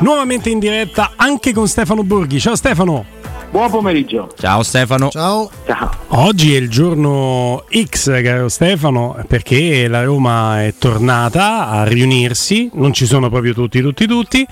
[0.00, 2.40] Nuovamente in diretta anche con Stefano Borghi.
[2.40, 3.04] Ciao Stefano.
[3.50, 4.32] Buon pomeriggio.
[4.38, 5.10] Ciao Stefano.
[5.10, 5.50] Ciao.
[5.66, 5.90] Ciao.
[6.08, 12.94] Oggi è il giorno X, caro Stefano, perché la Roma è tornata a riunirsi, non
[12.94, 14.46] ci sono proprio tutti, tutti, tutti,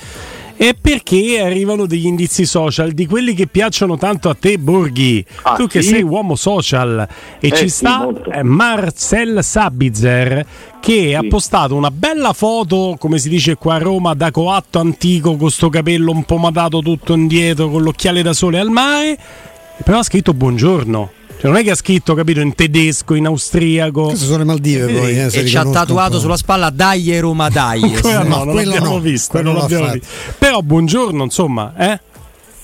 [0.60, 5.24] e perché arrivano degli indizi social di quelli che piacciono tanto a te, Borghi.
[5.42, 5.90] Ah, tu che sì?
[5.90, 7.06] sei uomo social
[7.38, 8.28] e Eh, ci sì, sta molto.
[8.32, 10.44] eh, Marcel Sabitzer
[10.80, 15.36] che ha postato una bella foto, come si dice qua a Roma, da coatto antico
[15.36, 19.16] con sto capello un po' matato tutto indietro con l'occhiale da sole al mare,
[19.84, 21.10] però ha scritto buongiorno.
[21.38, 24.06] Cioè, non è che ha scritto, capito, in tedesco, in austriaco.
[24.06, 25.18] Queste sono le Maldive poi.
[25.18, 27.80] Eh, E ci ha tatuato sulla spalla Dai Roma Dai.
[28.08, 29.32] No, no, non quello l'abbiamo no, visto.
[30.38, 32.00] Però buongiorno, insomma, eh?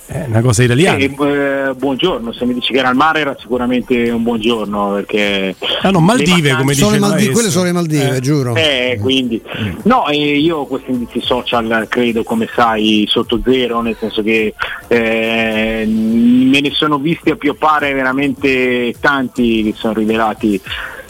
[0.07, 0.99] È una cosa italiana.
[0.99, 5.57] Eh, eh, buongiorno, se mi dici che era al mare era sicuramente un buongiorno perché...
[5.81, 8.21] Ah no, Maldive, le come dice Maldive, quelle sono le Maldive, Eh.
[8.21, 8.55] giuro.
[8.55, 9.41] Eh, quindi
[9.85, 14.55] no, e io questi indizi social credo come sai sotto zero, nel senso che
[14.89, 20.61] eh, me ne sono visti appioppare veramente tanti che sono rivelati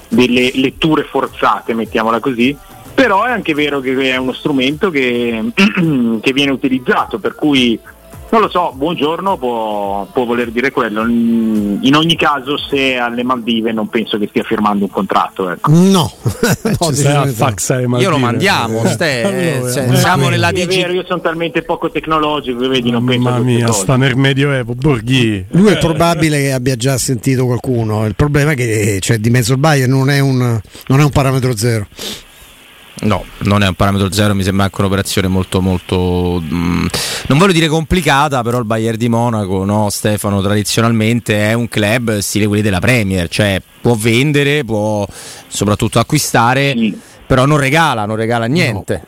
[0.06, 2.56] delle letture forzate, mettiamola così.
[2.94, 7.76] Però è anche vero che è uno strumento che, che viene utilizzato, per cui
[8.30, 11.04] non lo so, buongiorno può, può voler dire quello.
[11.04, 15.50] Mm, In ogni caso, se alle Maldive non penso che stia firmando un contratto.
[15.50, 15.70] Ecco.
[15.70, 16.10] No,
[16.62, 21.20] no, Io lo mandiamo, Ste, eh, Allora, cioè, eh, siamo nella digi- vero, io sono
[21.20, 25.44] talmente poco tecnologico, vedi, non penso Mamma mia, sta nel medioevo, Borghi.
[25.50, 28.04] Lui è probabile che abbia già sentito qualcuno.
[28.06, 30.38] Il problema è che cioè, di mezzo il Bayern non è un,
[30.86, 31.86] non è un parametro zero.
[33.04, 36.86] No, non è un parametro zero, mi sembra anche un'operazione molto molto mm,
[37.28, 42.18] non voglio dire complicata, però il Bayern di Monaco, no, Stefano, tradizionalmente è un club
[42.18, 45.06] stile quelli della Premier, cioè può vendere, può
[45.46, 46.98] soprattutto acquistare, Sì.
[47.26, 49.02] però non regala, non regala niente.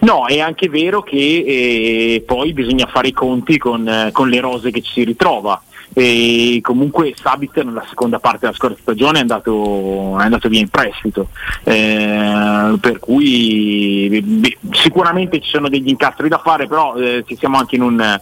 [0.00, 4.40] No, è anche vero che eh, poi bisogna fare i conti con, eh, con le
[4.40, 5.62] rose che ci si ritrova.
[5.92, 10.68] E comunque Sabitzer nella seconda parte della scorsa stagione è andato, è andato via in
[10.68, 11.30] prestito,
[11.64, 17.58] Eh, per cui beh, sicuramente ci sono degli incastri da fare, però eh, ci siamo
[17.58, 18.20] anche in un,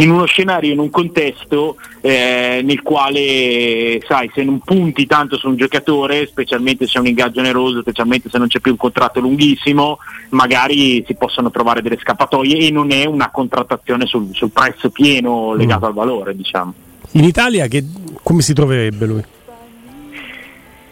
[0.00, 5.48] in uno scenario, in un contesto eh, nel quale, sai, se non punti tanto su
[5.48, 9.20] un giocatore, specialmente se è un ingaggio oneroso, specialmente se non c'è più un contratto
[9.20, 9.98] lunghissimo,
[10.30, 15.54] magari si possono trovare delle scappatoie e non è una contrattazione sul, sul prezzo pieno
[15.54, 16.72] legato al valore, diciamo.
[17.12, 17.84] In Italia che,
[18.22, 19.24] come si troverebbe lui?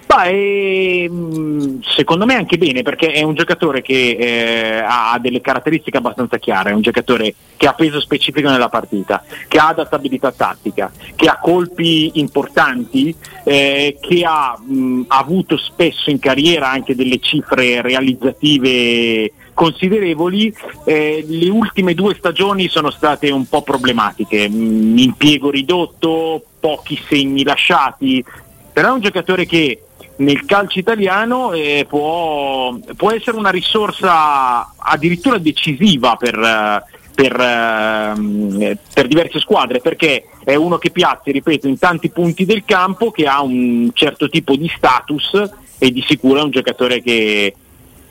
[0.08, 5.98] Beh, ehm, secondo me anche bene perché è un giocatore che eh, ha delle caratteristiche
[5.98, 10.90] abbastanza chiare, è un giocatore che ha peso specifico nella partita, che ha adattabilità tattica,
[11.14, 13.14] che ha colpi importanti,
[13.44, 20.50] eh, che ha mh, avuto spesso in carriera anche delle cifre realizzative considerevoli,
[20.86, 27.44] eh, le ultime due stagioni sono state un po' problematiche, mh, impiego ridotto, pochi segni
[27.44, 28.24] lasciati,
[28.72, 29.82] però è un giocatore che
[30.18, 36.82] nel calcio italiano eh, può, può essere una risorsa addirittura decisiva per, eh,
[37.14, 42.64] per, ehm, per diverse squadre perché è uno che piazza, ripeto, in tanti punti del
[42.64, 47.54] campo, che ha un certo tipo di status e di sicuro è un giocatore che,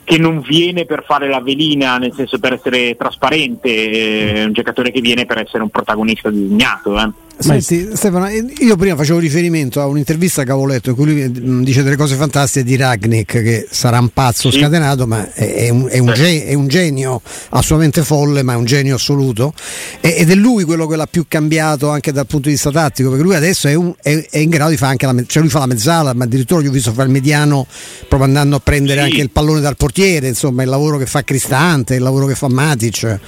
[0.04, 4.92] che non viene per fare la velina, nel senso per essere trasparente, è un giocatore
[4.92, 6.98] che viene per essere un protagonista designato.
[6.98, 7.27] Eh.
[7.40, 11.30] Senti, Stefano, eh, io prima facevo riferimento a un'intervista che avevo letto in cui lui
[11.40, 14.58] mm, dice delle cose fantastiche di Ragnik, che sarà un pazzo Sì.
[14.60, 18.66] scatenato, ma è, un, è un ge- è un genio assolutamente folle, ma è un
[18.66, 19.54] genio assoluto.
[20.02, 23.24] Ed è lui quello che l'ha più cambiato anche dal punto di vista tattico, perché
[23.24, 25.52] lui adesso è, un- è- è in grado di fare anche la, me- cioè lui
[25.52, 27.68] fa la mezzala, ma addirittura gli ho visto fare il mediano
[28.08, 29.10] proprio andando a prendere Sì.
[29.10, 32.48] anche il pallone dal portiere, insomma, il lavoro che fa Cristante, il lavoro che fa
[32.50, 33.20] Matic.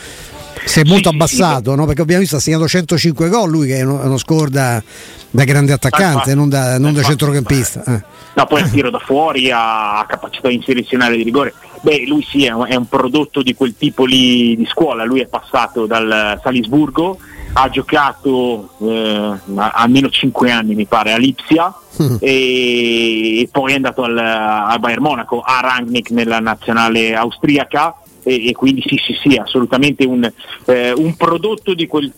[0.66, 1.86] Si è molto sì, abbassato, no?
[1.86, 4.82] perché abbiamo visto ha segnato 105 gol, lui che è uno, uno score da,
[5.30, 7.84] da grande attaccante, non da, non da centrocampista.
[7.86, 8.04] eh.
[8.36, 11.54] No, poi il tiro da fuori ha capacità inserizionale di rigore.
[11.82, 15.04] Beh, lui sì, è un, è un prodotto di quel tipo lì di scuola.
[15.04, 17.18] Lui è passato dal Salisburgo
[17.54, 22.18] ha giocato eh, almeno 5 anni mi pare a Lipsia mm.
[22.20, 27.96] e, e, poi è andato al, al Bayern Monaco, a Rangnick nella nazionale austriaca
[28.30, 30.32] e, e quindi sì sì sì assolutamente un,
[30.66, 32.12] eh, un prodotto di quel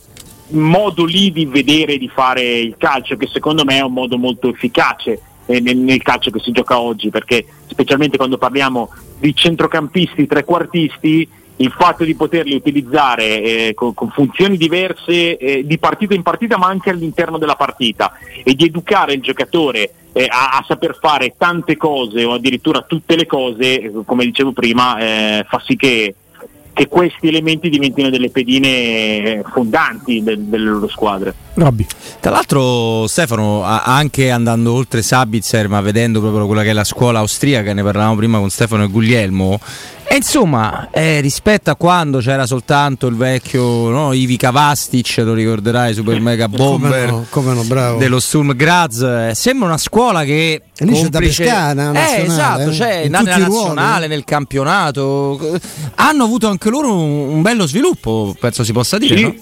[0.49, 4.17] modo lì di vedere e di fare il calcio che secondo me è un modo
[4.17, 9.33] molto efficace eh, nel, nel, calcio che si gioca oggi perché specialmente quando parliamo di
[9.33, 16.15] centrocampisti, trequartisti il fatto di poterli utilizzare eh, con, con, funzioni diverse eh, di partita
[16.15, 18.13] in partita ma anche all'interno della partita
[18.43, 23.15] e di educare il giocatore eh, a, a, saper fare tante cose o addirittura tutte
[23.15, 26.15] le cose, eh, come dicevo prima, eh, fa sì che
[26.73, 31.33] che questi elementi diventino delle pedine fondanti del, delle loro squadre.
[31.53, 31.85] Robby.
[32.19, 37.19] Tra l'altro Stefano, anche andando oltre Sabitzer, ma vedendo proprio quella che è la scuola
[37.19, 39.59] austriaca, ne parlavamo prima con Stefano e Guglielmo,
[40.11, 45.93] e insomma, eh, rispetto a quando c'era soltanto il vecchio no, Ivi Kavastic, lo ricorderai,
[45.93, 50.63] Super Mega Bomber come no, come no, dello Sturm Graz, eh, sembra una scuola che
[50.75, 51.03] e lì complice...
[51.03, 51.19] c'è da
[51.93, 52.69] pescare, eh, esatto, eh?
[52.71, 55.59] c'è nella nazionale, nel campionato.
[55.95, 59.23] Hanno avuto anche loro un, un bello sviluppo, penso si possa dire, sì.
[59.23, 59.35] no?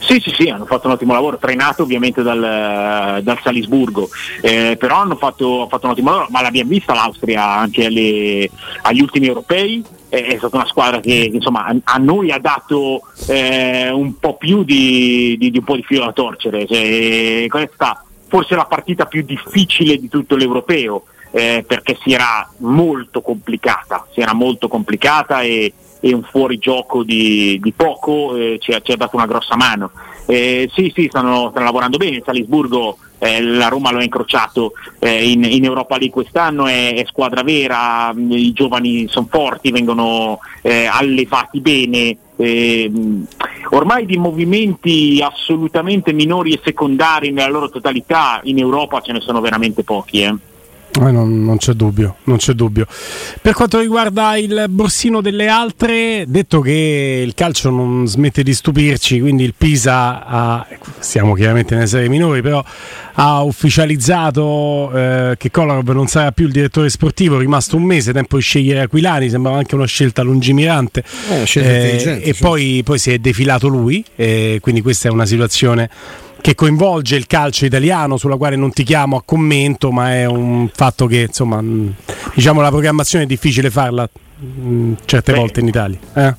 [0.00, 4.08] Sì, sì, sì, hanno fatto un ottimo lavoro, trainato ovviamente dal, dal Salisburgo,
[4.40, 8.50] eh, però hanno fatto, fatto, un ottimo lavoro, ma l'abbiamo vista l'Austria anche alle,
[8.82, 13.90] agli ultimi europei, è stata una squadra che insomma, a, a noi ha dato eh,
[13.90, 18.54] un po' più di, di, di, un po' di filo da torcere, cioè, questa forse
[18.54, 24.32] la partita più difficile di tutto l'europeo, eh, perché si era molto complicata, si era
[24.32, 29.16] molto complicata e, e un fuorigioco di, di poco eh, ci, ha, ci, ha, dato
[29.16, 29.90] una grossa mano.
[30.26, 35.30] Eh, sì, sì, stanno, stanno, lavorando bene, Salisburgo, eh, la Roma lo ha incrociato eh,
[35.30, 40.86] in, in, Europa League quest'anno, è, è squadra vera, i giovani sono forti, vengono eh,
[40.86, 42.16] allevati bene.
[42.36, 42.90] Eh,
[43.70, 49.40] ormai di movimenti assolutamente minori e secondari nella loro totalità in Europa ce ne sono
[49.40, 50.48] veramente pochi.
[50.98, 51.00] Eh.
[51.00, 52.86] Eh, non, non, c'è dubbio, non c'è dubbio.
[53.40, 59.20] Per quanto riguarda il borsino delle altre, detto che il calcio non smette di stupirci,
[59.20, 60.66] quindi il Pisa ha,
[60.98, 62.62] siamo chiaramente nelle serie minori, però
[63.14, 68.12] ha ufficializzato eh, che Kolarov non sarà più il direttore sportivo, è rimasto un mese,
[68.12, 71.04] tempo di scegliere Aquilani, sembrava anche una scelta lungimirante.
[71.30, 72.34] Eh, scelta eh, e cioè.
[72.38, 74.04] poi, poi, si è defilato lui,
[74.60, 75.88] quindi questa è una situazione
[76.40, 80.68] che coinvolge il calcio italiano, sulla quale non ti chiamo a commento, ma è un
[80.72, 81.62] fatto che insomma,
[82.34, 84.08] diciamo la programmazione è difficile farla
[85.04, 85.38] certe Beh.
[85.38, 85.98] volte in Italia.
[86.14, 86.34] Eh?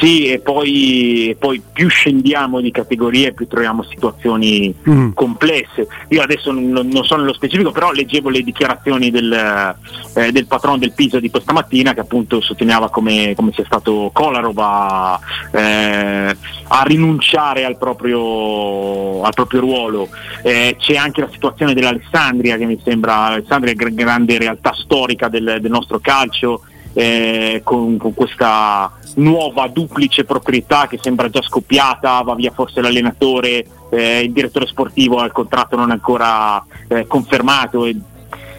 [0.00, 5.10] Sì, e poi, poi, più scendiamo di categorie più troviamo situazioni mm.
[5.12, 5.86] complesse.
[6.08, 9.76] Io adesso non, non, sono nello specifico, però leggevo le dichiarazioni del,
[10.14, 14.10] eh, del patrono del Pisa di questa mattina che appunto sottolineava come, come sia stato
[14.10, 15.20] Kolarov a,
[15.52, 16.36] eh,
[16.68, 20.08] a rinunciare al proprio, al proprio ruolo.
[20.42, 25.58] Eh, c'è anche la situazione dell'Alessandria che mi sembra, Alessandria è grande realtà storica del,
[25.60, 26.62] del nostro calcio.
[26.92, 33.64] Eh, con, con, questa nuova duplice proprietà che sembra già scoppiata, va via forse l'allenatore,
[33.90, 37.86] eh, il direttore sportivo, il contratto non è ancora eh, confermato.
[37.86, 37.96] E,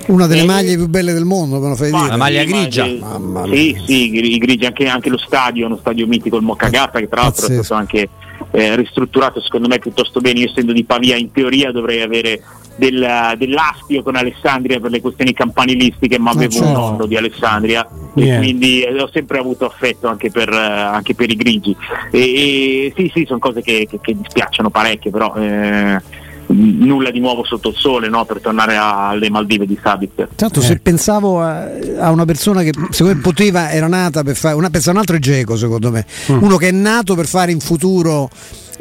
[0.08, 2.08] una delle eh, maglie più belle del mondo, me lo fai dire.
[2.08, 2.86] La maglia grigia.
[2.86, 7.22] Sì, sì, i grigi, anche, anche, lo stadio, uno stadio mitico, il Moccagatta, che tra
[7.22, 7.62] l'altro Pazzesco.
[7.62, 8.10] è stato anche
[8.52, 10.40] eh, ristrutturato secondo me piuttosto bene.
[10.40, 12.42] Io essendo di Pavia in teoria dovrei avere
[12.82, 18.36] del, dell'astio con Alessandria per le questioni campanilistiche, ma avevo un nonno di Alessandria yeah.
[18.36, 21.76] e quindi ho sempre avuto affetto anche per, anche per i grigi.
[22.10, 26.02] E, e, sì, sì, sono cose che, che, che dispiacciono parecchio, però eh,
[26.48, 28.26] nulla di nuovo sotto il sole no?
[28.26, 30.30] per tornare alle Maldive di Sabit.
[30.34, 30.64] Tanto eh.
[30.64, 31.68] se pensavo a,
[32.00, 35.20] a, una persona che secondo me poteva, era nata per fare, una, pensa un altro
[35.20, 36.42] Geco secondo me, mm.
[36.42, 38.28] uno che è nato per fare in futuro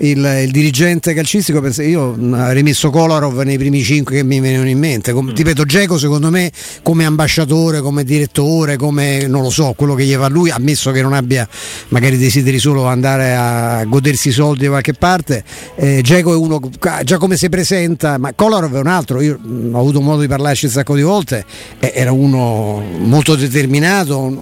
[0.00, 4.78] il, il, dirigente calcistico, io avrei messo Kolarov nei primi cinque che mi venivano in
[4.78, 5.12] mente.
[5.12, 5.35] Come, mm.
[5.35, 6.50] Ripeto, Geco secondo me
[6.83, 11.02] come ambasciatore, come direttore, come non lo so, quello che gli va lui, ammesso che
[11.02, 11.47] non abbia
[11.88, 15.45] magari desideri solo andare a godersi i soldi da qualche parte,
[15.76, 16.61] eh, Geco è uno
[17.04, 19.38] già come si presenta, ma Kolarov è un altro, io
[19.73, 21.45] ho avuto modo di parlarci un sacco di volte,
[21.78, 24.40] eh, era uno molto determinato, una,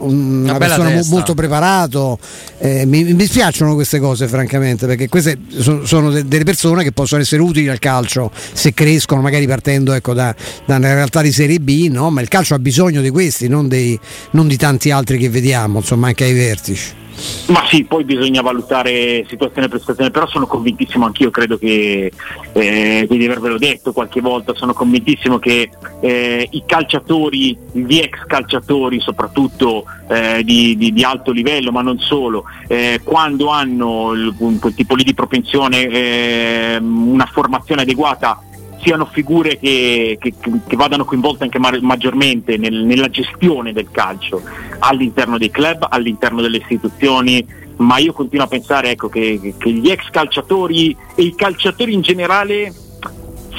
[0.51, 2.19] una persona mo- molto preparato,
[2.59, 5.39] eh, mi, mi spiacciono queste cose francamente, perché queste
[5.85, 10.35] sono delle persone che possono essere utili al calcio se crescono, magari partendo ecco, da,
[10.65, 12.11] da, una realtà di Serie B, no?
[12.11, 13.99] ma il calcio ha bisogno di questi, non, dei,
[14.33, 17.07] non, di tanti altri che vediamo, insomma anche ai vertici.
[17.49, 22.13] Ma sì, poi bisogna valutare situazione e prestazione, però sono convintissimo anch'io, credo che
[22.53, 25.71] eh, di avervelo detto qualche volta, sono convintissimo che
[26.01, 31.99] eh, i calciatori, gli ex calciatori soprattutto eh, di, di, di, alto livello, ma non
[31.99, 38.43] solo, eh, quando hanno il, quel tipo di propensione, eh, una formazione adeguata,
[38.81, 44.41] siano figure che, che, che vadano coinvolte anche ma- maggiormente nel, nella gestione del calcio
[44.79, 49.91] all'interno dei club, all'interno delle istituzioni, ma io continuo a pensare ecco, che, che, gli
[49.91, 52.73] ex calciatori e i calciatori in generale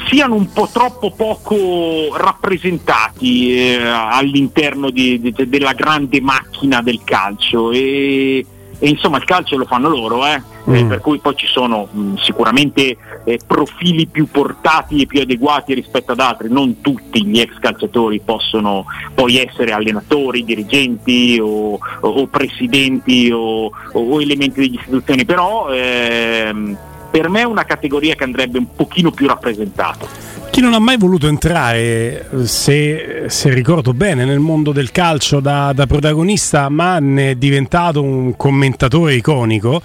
[0.07, 7.71] siano un po' troppo poco rappresentati eh, all'interno di, di, della grande macchina del calcio.
[7.71, 8.45] E,
[8.79, 10.41] e insomma il calcio lo fanno loro, eh?
[10.69, 10.73] Mm.
[10.73, 15.21] Eh, per cui poi ci sono mh, mm, sicuramente eh, profili più portati e più
[15.21, 21.73] adeguati rispetto ad altri, non tutti gli ex calciatori possono poi essere allenatori, dirigenti o,
[21.73, 26.77] o, o presidenti o, o, elementi degli istituzioni, però ehm,
[27.11, 30.28] per me è una categoria che andrebbe un pochino più rappresentata.
[30.51, 35.71] Chi non ha mai voluto entrare, se, se ricordo bene, nel mondo del calcio da,
[35.73, 39.81] da, protagonista, ma ne è diventato un commentatore iconico.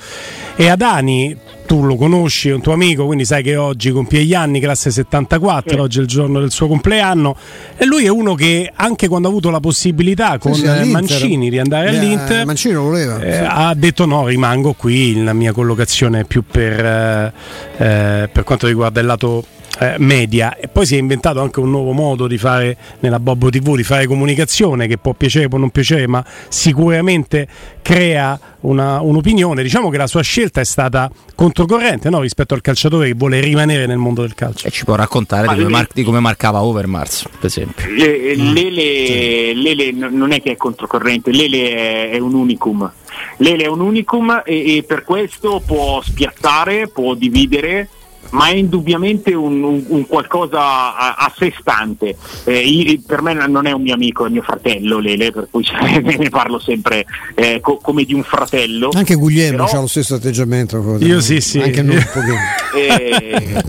[0.56, 4.34] E Adani, tu lo conosci, è un tuo amico, quindi sai che oggi compie gli
[4.34, 5.80] anni, classe 74, sì.
[5.80, 7.36] oggi è il giorno del suo compleanno.
[7.76, 11.58] E lui è uno che anche quando ha avuto la possibilità con sì, Mancini di
[11.58, 13.44] andare yeah, all'Inter, Mancini lo voleva, eh, sì.
[13.46, 17.32] ha detto no, rimango qui, la mia collocazione è più per, eh,
[17.76, 19.44] eh per quanto riguarda il lato
[19.78, 20.56] eh, media.
[20.56, 23.82] E poi si è inventato anche un nuovo modo di fare nella Bobbo TV di
[23.82, 27.46] fare comunicazione che può piacere può non piacere ma sicuramente
[27.82, 29.62] crea una, un'opinione.
[29.62, 32.20] Diciamo che la sua scelta è stata controcorrente no?
[32.20, 34.66] rispetto al calciatore che vuole rimanere nel mondo del calcio.
[34.66, 37.86] E ci può raccontare di come, mar- di come, marcava Overmars per esempio.
[37.90, 38.52] Le, mm.
[38.52, 42.90] Lele, Lele, non è che è controcorrente Lele è, è un unicum.
[43.38, 47.88] Lele è un unicum e, e per questo può spiazzare può dividere
[48.30, 52.16] ma è indubbiamente un, un, un qualcosa a, a, sé stante.
[52.44, 55.64] Eh, io, per me non è un mio amico, è mio fratello Lele, per cui
[56.02, 58.90] ne parlo sempre eh, co- come di un fratello.
[58.92, 60.96] Anche Guglielmo ha lo stesso atteggiamento.
[61.00, 61.60] Io sì, sì.
[61.60, 62.02] Anche noi.
[62.74, 63.62] Eh,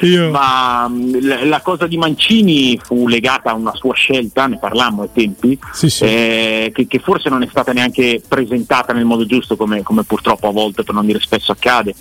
[0.00, 0.30] io.
[0.30, 5.10] Ma la, la, cosa di Mancini fu legata a una sua scelta, ne parlammo ai
[5.12, 6.02] tempi, sì, sì.
[6.04, 10.48] Eh, che, che, forse non è stata neanche presentata nel modo giusto, come, come purtroppo
[10.48, 11.94] a volte, per non dire spesso accade.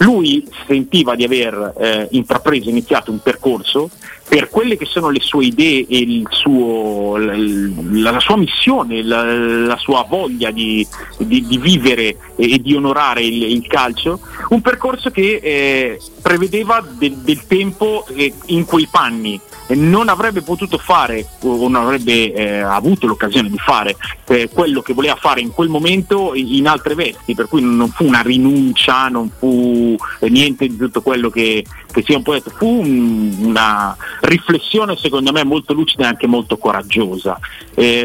[0.00, 3.90] Lui sentiva di aver eh, intrapreso, iniziato un percorso
[4.30, 9.76] per quelle che sono le sue idee e suo, la, la, sua missione, la, la
[9.76, 10.86] sua voglia di,
[11.18, 14.20] di, di, vivere e di onorare il, il calcio,
[14.50, 19.40] un percorso che eh, prevedeva de, del tempo eh, in quei panni.
[19.70, 23.96] Non avrebbe potuto fare o non avrebbe eh, avuto l'occasione di fare
[24.28, 28.04] eh, quello che voleva fare in quel momento in altre vesti, per cui non fu
[28.04, 32.32] una rinuncia, non fu eh, niente di tutto quello che, che si è un po'
[32.32, 37.38] detto, fu un, una riflessione secondo me molto lucida e anche molto coraggiosa.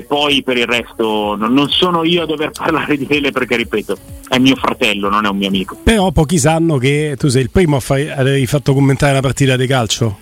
[0.08, 3.98] poi per il resto non, non sono io a dover parlare di Ele perché ripeto,
[4.28, 5.78] è mio fratello, non è un mio amico.
[5.82, 9.56] Però pochi sanno che tu sei il primo a fare, avevi fatto commentare la partita
[9.56, 10.18] di calcio.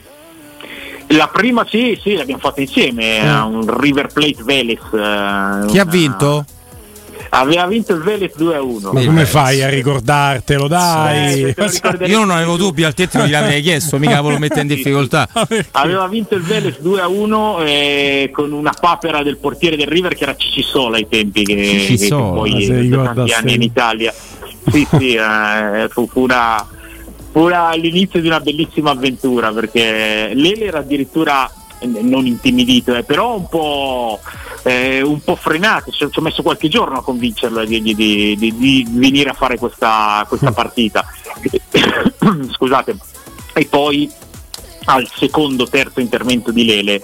[1.07, 3.27] La prima sì, sì, l'abbiamo fatta insieme, mm.
[3.27, 4.81] a un River Plate Vélez.
[4.91, 6.45] Uh, Chi ha vinto?
[7.35, 8.91] Aveva vinto il Vélez 2 a 1.
[8.91, 10.67] Ma come fai a ricordartelo?
[10.67, 11.55] Dai, eh,
[12.05, 15.27] io non avevo dubbi, al tetto gliel'avrei chiesto, mica ve lo mette in difficoltà.
[15.71, 20.15] Aveva vinto il Vélez 2 a 1 eh, con una papera del portiere del River
[20.15, 24.13] che era Cicisola ai tempi, che, che poi da tanti anni in Italia.
[24.71, 26.67] Sì, sì, eh, fu, fu una
[27.31, 33.35] pure all'inizio di una bellissima avventura perché Lele era addirittura eh, non intimidito, eh, però
[33.35, 34.19] un po',
[34.63, 38.87] eh, un po', frenato, ci, ho messo qualche giorno a convincerlo di, di, di, di
[38.89, 40.53] venire a fare questa, questa mm.
[40.53, 41.05] partita.
[42.51, 42.95] Scusate,
[43.53, 44.11] e poi
[44.85, 47.01] al secondo, terzo intervento di Lele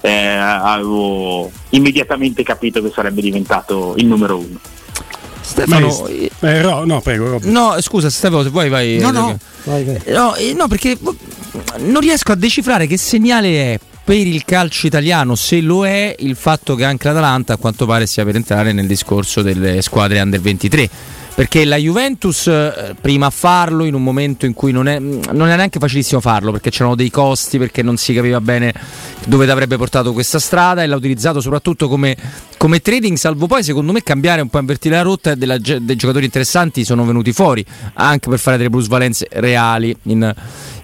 [0.00, 4.58] eh, avevo immediatamente capito che sarebbe diventato il numero uno.
[5.40, 7.40] Stefano, eh, no, no, prego.
[7.44, 8.98] No, scusa, Stefano, se vuoi vai.
[8.98, 9.38] No, no.
[9.64, 10.00] Vai, vai.
[10.08, 10.96] no, eh, no, perché
[11.78, 16.34] non riesco a decifrare che segnale è per il calcio italiano, se lo è, il
[16.34, 20.40] fatto che anche l'Atalanta a quanto pare sia per entrare nel discorso delle squadre under
[20.40, 20.88] 23
[21.34, 25.48] perché la Juventus eh, prima a farlo in un momento in cui non è, non
[25.48, 28.72] è, neanche facilissimo farlo perché c'erano dei costi, perché non si capiva bene
[29.26, 32.16] dove avrebbe portato questa strada e l'ha utilizzato soprattutto come,
[32.56, 36.24] come trading, salvo poi secondo me cambiare un po' invertire la rotta della, dei giocatori
[36.24, 37.62] interessanti sono venuti fuori
[37.92, 40.34] anche per fare delle plusvalenze reali in,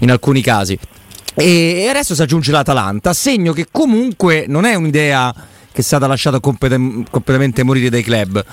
[0.00, 0.78] in alcuni casi.
[1.34, 5.34] E adesso si aggiunge l'Atalanta, segno che comunque non è un'idea
[5.72, 8.44] che è stata lasciata completamente morire dai club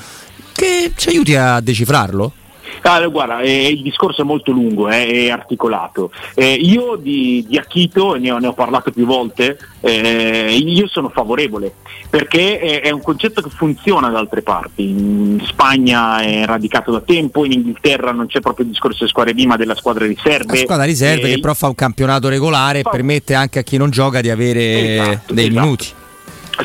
[0.51, 2.33] che ci aiuti a decifrarlo?
[2.81, 6.11] Ah, guarda, eh, il discorso è molto lungo eh, è articolato.
[6.33, 11.09] Eh, io di, di Akito, ne ho, ne ho, parlato più volte, eh, io sono
[11.09, 11.73] favorevole
[12.09, 14.89] perché è, è, un concetto che funziona da altre parti.
[14.89, 19.33] In Spagna è radicato da tempo, in Inghilterra non c'è proprio il discorso di squadre
[19.33, 20.53] B ma della squadra riserve.
[20.53, 23.89] La squadra riserve che però fa un campionato regolare e permette anche a chi non
[23.89, 25.61] gioca di avere esatto, dei esatto.
[25.61, 25.87] minuti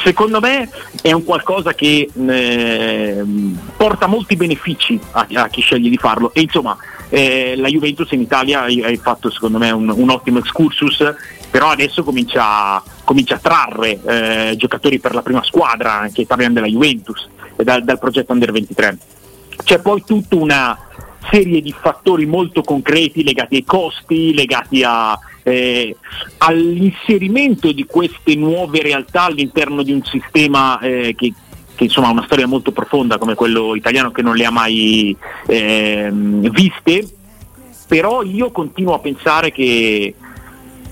[0.03, 0.69] secondo me
[1.01, 3.23] è un qualcosa che eh,
[3.77, 6.33] porta molti benefici a, a, chi sceglie di farlo.
[6.35, 6.77] E insomma
[7.09, 11.15] eh, la Juventus in Italia hai fatto secondo me un, un ottimo excursus
[11.51, 16.67] però adesso comincia, comincia a trarre eh, giocatori per la prima squadra anche italiana della
[16.67, 18.99] Juventus dal, dal progetto Under 23
[19.63, 20.79] c'è poi tutta una
[21.31, 25.97] serie di fattori molto concreti legati ai costi, legati a, eh,
[26.39, 31.33] all'inserimento di queste nuove realtà all'interno di un sistema eh, che,
[31.77, 35.17] che insomma ha una storia molto profonda come quello italiano che non le ha mai
[35.47, 37.09] eh, viste,
[37.87, 40.15] però io continuo a pensare che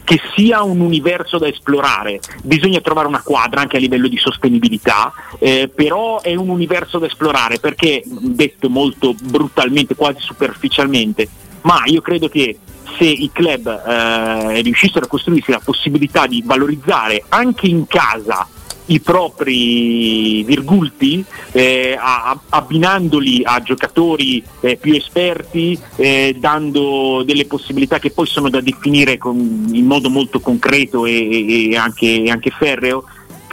[0.04, 2.20] che sia un universo da esplorare.
[2.42, 7.06] Bisogna trovare una quadra anche a livello di sostenibilità, eh, però è un universo da
[7.06, 11.26] esplorare perché, detto molto brutalmente, quasi superficialmente,
[11.64, 12.58] ma io credo che
[12.98, 18.46] se i club eh, riuscissero a costruirsi la possibilità di valorizzare anche in casa
[18.86, 28.10] i propri virgulti eh, abbinandoli a giocatori eh, più esperti, eh, dando delle possibilità che
[28.10, 33.04] poi sono da definire con, in modo molto concreto e, e, anche, anche, ferreo,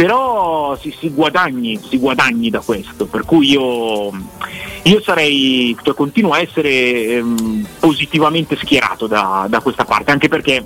[0.02, 4.10] però si, si, guadagni, si, guadagni, da questo, per cui io,
[4.82, 10.66] io sarei, cioè, continuo a essere ehm, positivamente schierato da, da questa parte, anche perché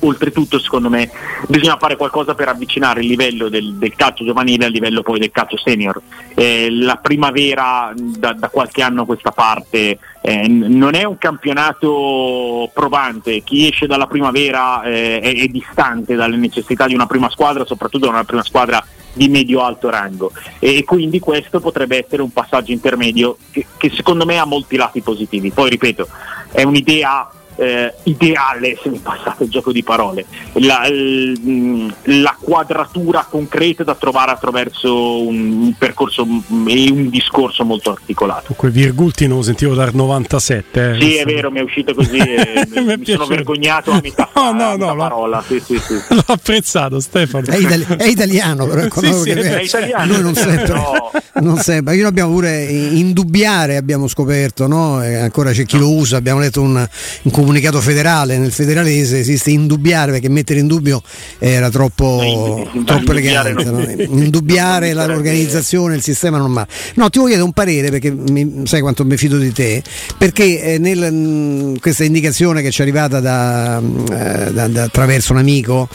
[0.00, 1.10] oltretutto secondo me
[1.48, 5.30] bisogna fare qualcosa per avvicinare il livello del, del calcio giovanile al livello poi del
[5.30, 6.00] calcio senior.
[6.34, 12.70] Eh, la primavera da, da, qualche anno a questa parte eh, non è un campionato
[12.72, 17.64] probante, chi esce dalla primavera eh, è, è, distante dalle necessità di una prima squadra,
[17.64, 22.70] soprattutto da una prima squadra di medio-alto rango e quindi questo potrebbe essere un passaggio
[22.70, 25.50] intermedio che, che secondo me ha molti lati positivi.
[25.50, 26.08] Poi ripeto,
[26.52, 27.28] è un'idea
[27.58, 30.24] eh, ideale, se mi passate il gioco di parole,
[30.54, 38.54] la, l, la, quadratura concreta da trovare attraverso un, percorso e un discorso molto articolato.
[38.54, 40.92] Quei virgulti non lo sentivo dal 97.
[40.92, 44.30] Eh, sì, è vero, mi è uscito così e mi, mi sono vergognato a metà,
[44.36, 45.42] no, no, no, parola.
[45.44, 45.94] Sì, sì, sì.
[46.14, 47.46] L'ho apprezzato Stefano.
[47.46, 50.12] È, itali- è italiano però, sì, è italiano.
[50.12, 51.10] Noi non sempre, però...
[51.40, 51.96] non sempre.
[51.96, 54.98] Io abbiamo pure indubbiare, abbiamo scoperto, no?
[54.98, 55.82] ancora c'è chi no.
[55.82, 56.86] lo usa, abbiamo letto un,
[57.22, 61.00] un comunicato federale, nel federalese esiste indubbiare perché mettere in dubbio
[61.38, 63.64] era troppo, no, troppo elegante.
[63.64, 63.80] No?
[64.22, 66.68] Indubbiare l'organizzazione, il sistema normale.
[66.96, 69.82] No, ti voglio chiedere un parere perché mi, sai quanto mi fido di te,
[70.18, 75.32] perché eh, nel, mh, questa indicazione che ci è arrivata da, eh, da, da, attraverso
[75.32, 75.88] un amico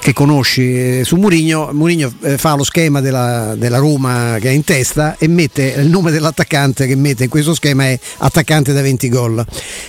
[0.00, 4.52] che conosci eh, su Murigno, Murigno eh, fa lo schema della, della Roma che ha
[4.52, 8.80] in testa e mette il nome dell'attaccante che mette in questo schema è attaccante da
[8.80, 9.44] 20 gol.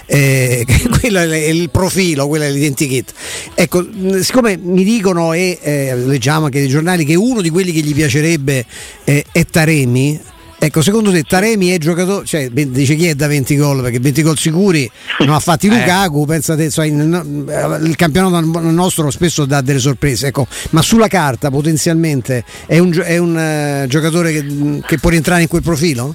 [0.07, 0.65] Eh,
[1.12, 3.13] quello è il profilo, quello è l'identikit.
[3.54, 3.86] Ecco,
[4.21, 7.93] siccome mi dicono e eh, leggiamo anche dei giornali che uno di quelli che gli
[7.93, 8.65] piacerebbe
[9.04, 10.19] eh, è Taremi,
[10.63, 14.21] Ecco, secondo te Taremi è giocatore, cioè dice chi è da 20 gol, perché 20
[14.21, 14.88] gol sicuri
[15.21, 15.71] non ha fatti eh.
[15.71, 22.43] Lukaku, pensate, cioè, il campionato nostro spesso dà delle sorprese, ecco, ma sulla carta potenzialmente
[22.67, 26.13] è un, è un uh, giocatore che, che può rientrare in quel profilo?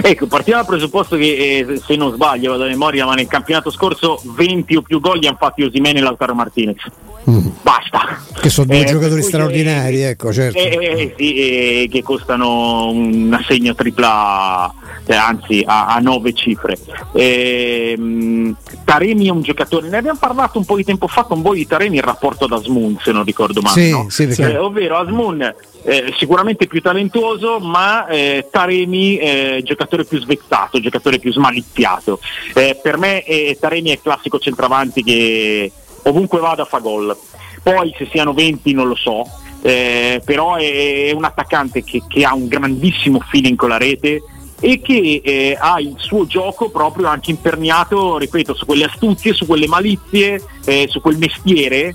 [0.00, 3.70] Ecco, partiamo dal presupposto che eh, se non sbaglio, vado a memoria, ma nel campionato
[3.70, 6.82] scorso 20 o più gol li hanno fatti Osimene e Lautaro Martinez.
[7.28, 7.46] Mm.
[7.62, 8.18] Basta.
[8.40, 10.58] Che sono due eh, giocatori straordinari, eh, ecco, certo.
[10.58, 14.72] Eh, eh sì, eh, che costano un assegno tripla,
[15.06, 16.78] eh, anzi a, a nove cifre.
[17.12, 21.58] Ehm, Taremi è un giocatore, ne abbiamo parlato un po' di tempo fa con voi
[21.58, 23.80] di Taremi in rapporto ad Asmun, se non ricordo male.
[23.80, 24.06] Sì, no?
[24.08, 24.56] sì, perché...
[24.56, 31.18] ovvero Asmun eh, sicuramente più talentuoso, ma eh, Taremi è eh, giocatore più svezzato, giocatore
[31.18, 32.20] più smalizziato.
[32.54, 35.72] Eh, per me eh, Taremi è il classico centravanti che
[36.04, 37.16] ovunque vada fa gol.
[37.62, 39.24] Poi se siano 20 non lo so,
[39.62, 44.22] eh, però è, è, un attaccante che, che, ha un grandissimo feeling con la rete
[44.64, 49.66] e che ha il suo gioco proprio anche imperniato, ripeto, su quelle astuzie, su quelle
[49.66, 50.40] malizie,
[50.86, 51.94] su quel mestiere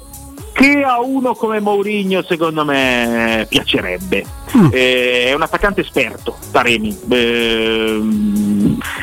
[0.58, 4.26] che a uno come Mourinho secondo me piacerebbe.
[4.58, 4.70] Mm.
[4.72, 6.98] Eh, è un attaccante esperto, Taremi.
[7.10, 8.02] Eh,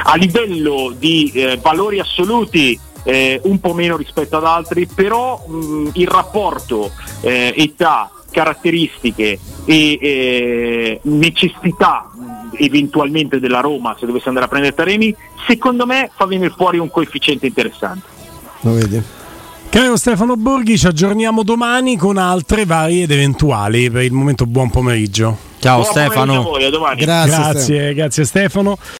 [0.02, 5.90] a livello di eh, valori assoluti eh, un po' meno rispetto ad altri, però mh,
[5.92, 12.10] il rapporto eh, età, caratteristiche e eh, necessità
[12.58, 15.14] eventualmente della Roma se dovesse andare a prendere Taremi,
[15.46, 18.02] secondo me fa venire fuori un coefficiente interessante.
[18.60, 19.02] Lo vedi?
[19.68, 23.90] Caro Stefano Borghi, ci aggiorniamo domani con altre varie ed eventuali.
[23.90, 25.36] Per il momento buon pomeriggio.
[25.58, 26.42] Ciao Buon pomeriggio a Stefano.
[26.42, 27.00] voi, a domani.
[27.00, 27.36] Grazie.
[27.36, 27.94] grazie, Stefano.
[27.94, 28.78] grazie Stefano.